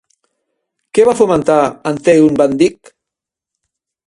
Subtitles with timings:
[0.99, 1.57] Què va fomentar
[1.91, 2.93] amb Teun van Dijk?